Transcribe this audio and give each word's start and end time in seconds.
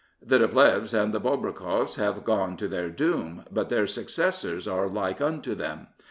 The 0.25 0.39
de 0.39 0.47
Plehves 0.47 0.99
and 0.99 1.13
the 1.13 1.21
Bobrikoffs 1.21 1.97
have 1.97 2.23
gone 2.23 2.57
to 2.57 2.67
their 2.67 2.89
doom, 2.89 3.43
but 3.51 3.69
their 3.69 3.85
successors 3.85 4.67
are 4.67 4.87
like 4.89 5.21
unto 5.21 5.53
them. 5.53 5.89